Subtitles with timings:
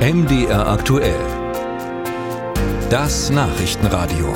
[0.00, 1.20] MDR aktuell.
[2.88, 4.32] Das Nachrichtenradio.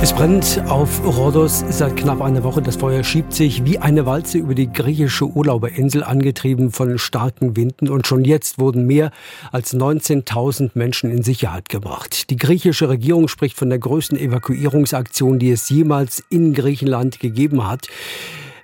[0.00, 2.62] Es brennt auf Rhodos seit knapp einer Woche.
[2.62, 7.90] Das Feuer schiebt sich wie eine Walze über die griechische Urlauberinsel, angetrieben von starken Winden.
[7.90, 9.10] Und schon jetzt wurden mehr
[9.52, 12.30] als 19.000 Menschen in Sicherheit gebracht.
[12.30, 17.86] Die griechische Regierung spricht von der größten Evakuierungsaktion, die es jemals in Griechenland gegeben hat.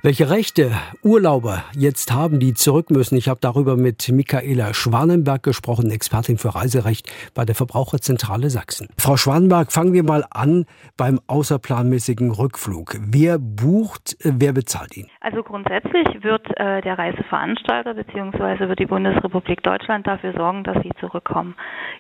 [0.05, 0.73] Welche Rechte
[1.05, 6.57] Urlauber jetzt haben, die zurück müssen, ich habe darüber mit Michaela Schwanenberg gesprochen, Expertin für
[6.57, 8.89] Reiserecht bei der Verbraucherzentrale Sachsen.
[8.99, 12.97] Frau Schwanenberg, fangen wir mal an beim außerplanmäßigen Rückflug.
[12.99, 15.07] Wer bucht, wer bezahlt ihn?
[15.21, 18.67] Also grundsätzlich wird äh, der Reiseveranstalter bzw.
[18.67, 21.55] wird die Bundesrepublik Deutschland dafür sorgen, dass sie zurückkommen.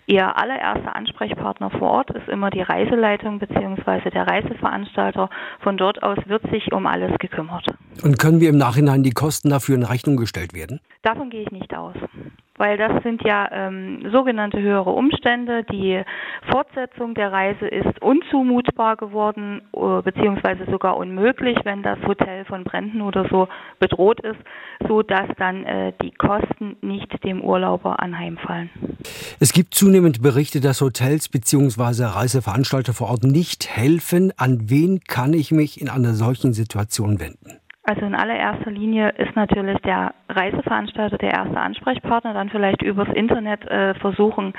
[0.06, 4.10] Ihr allererster Ansprechpartner vor Ort ist immer die Reiseleitung bzw.
[4.10, 5.30] der Reiseveranstalter.
[5.60, 7.66] Von dort aus wird sich um alles gekümmert.
[8.02, 10.80] Und können wir im Nachhinein die Kosten dafür in Rechnung gestellt werden?
[11.02, 11.94] Davon gehe ich nicht aus
[12.62, 15.64] weil das sind ja ähm, sogenannte höhere Umstände.
[15.64, 16.00] Die
[16.48, 23.02] Fortsetzung der Reise ist unzumutbar geworden, äh, beziehungsweise sogar unmöglich, wenn das Hotel von Bränden
[23.02, 23.48] oder so
[23.80, 24.38] bedroht ist,
[24.86, 28.70] so dass dann äh, die Kosten nicht dem Urlauber anheimfallen.
[29.40, 34.32] Es gibt zunehmend Berichte, dass Hotels beziehungsweise Reiseveranstalter vor Ort nicht helfen.
[34.36, 37.61] An wen kann ich mich in einer solchen Situation wenden?
[37.84, 43.64] Also in allererster Linie ist natürlich der Reiseveranstalter der erste Ansprechpartner, dann vielleicht übers Internet
[43.64, 44.52] äh, versuchen,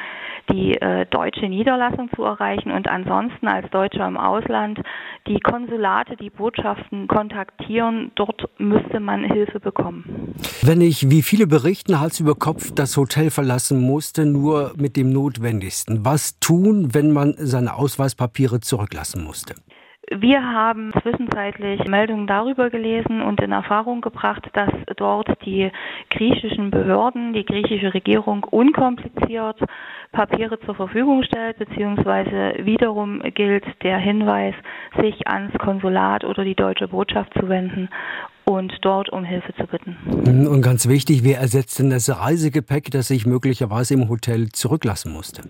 [0.51, 4.81] die äh, deutsche Niederlassung zu erreichen und ansonsten als Deutscher im Ausland
[5.25, 8.11] die Konsulate, die Botschaften kontaktieren.
[8.15, 10.35] Dort müsste man Hilfe bekommen.
[10.61, 15.13] Wenn ich, wie viele berichten, Hals über Kopf das Hotel verlassen musste, nur mit dem
[15.13, 16.03] Notwendigsten.
[16.03, 19.55] Was tun, wenn man seine Ausweispapiere zurücklassen musste?
[20.11, 25.71] Wir haben zwischenzeitlich Meldungen darüber gelesen und in Erfahrung gebracht, dass dort die
[26.09, 29.59] griechischen Behörden, die griechische Regierung unkompliziert
[30.11, 34.53] Papiere zur Verfügung stellt, beziehungsweise wiederum gilt der Hinweis,
[35.01, 37.89] sich ans Konsulat oder die deutsche Botschaft zu wenden
[38.45, 39.97] und dort um Hilfe zu bitten.
[40.47, 45.43] Und ganz wichtig, wer ersetzt denn das Reisegepäck, das ich möglicherweise im Hotel zurücklassen musste?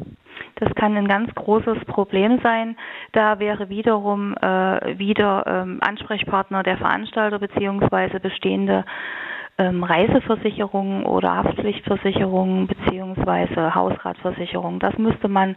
[0.63, 2.77] Das kann ein ganz großes Problem sein.
[3.11, 8.85] Da wäre wiederum äh, wieder ähm, Ansprechpartner der Veranstalter beziehungsweise bestehende
[9.57, 14.79] ähm, Reiseversicherungen oder Haftpflichtversicherungen beziehungsweise Hausratversicherungen.
[14.79, 15.55] Das müsste man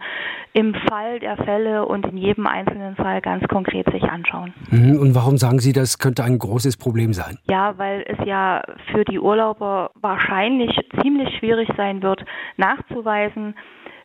[0.53, 4.53] im Fall der Fälle und in jedem einzelnen Fall ganz konkret sich anschauen.
[4.71, 4.99] Mhm.
[4.99, 7.39] Und warum sagen Sie, das könnte ein großes Problem sein?
[7.49, 12.25] Ja, weil es ja für die Urlauber wahrscheinlich ziemlich schwierig sein wird,
[12.57, 13.55] nachzuweisen,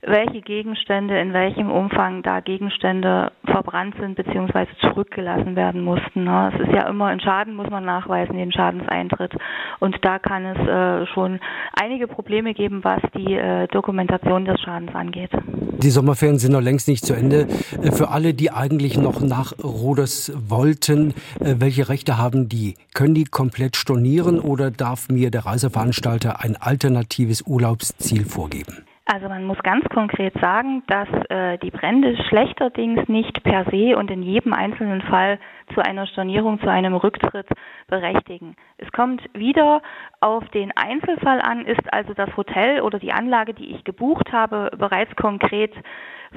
[0.01, 4.65] welche Gegenstände in welchem Umfang da Gegenstände verbrannt sind bzw.
[4.81, 6.23] zurückgelassen werden mussten.
[6.23, 6.51] Ne?
[6.53, 9.33] Es ist ja immer ein Schaden, muss man nachweisen, den Schadenseintritt.
[9.79, 11.39] Und da kann es äh, schon
[11.79, 15.31] einige Probleme geben, was die äh, Dokumentation des Schadens angeht.
[15.77, 17.47] Die Sommerferien sind noch längst nicht zu Ende.
[17.81, 22.75] Äh, für alle, die eigentlich noch nach Rodes wollten, welche Rechte haben die?
[22.93, 28.85] Können die komplett stornieren oder darf mir der Reiseveranstalter ein alternatives Urlaubsziel vorgeben?
[29.13, 34.09] Also man muss ganz konkret sagen, dass äh, die Brände schlechterdings nicht per se und
[34.09, 35.37] in jedem einzelnen Fall
[35.73, 37.47] zu einer Stornierung, zu einem Rücktritt
[37.89, 38.55] berechtigen.
[38.77, 39.81] Es kommt wieder
[40.21, 44.71] auf den Einzelfall an, ist also das Hotel oder die Anlage, die ich gebucht habe,
[44.77, 45.73] bereits konkret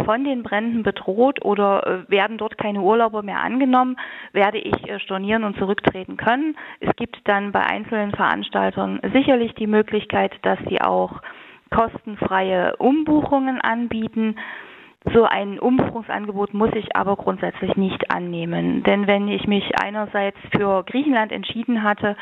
[0.04, 3.96] von den Bränden bedroht oder äh, werden dort keine Urlauber mehr angenommen,
[4.32, 6.56] werde ich äh, stornieren und zurücktreten können.
[6.80, 11.20] Es gibt dann bei einzelnen Veranstaltern sicherlich die Möglichkeit, dass sie auch
[11.74, 14.36] kostenfreie Umbuchungen anbieten.
[15.12, 18.82] So ein Umbuchungsangebot muss ich aber grundsätzlich nicht annehmen.
[18.84, 22.16] Denn wenn ich mich einerseits für Griechenland entschieden hatte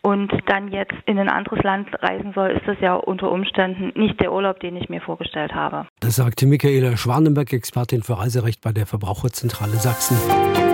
[0.00, 4.20] und dann jetzt in ein anderes Land reisen soll, ist das ja unter Umständen nicht
[4.20, 5.86] der Urlaub, den ich mir vorgestellt habe.
[6.00, 10.73] Das sagte Michaela Schwanenberg, Expertin für Reiserecht bei der Verbraucherzentrale Sachsen.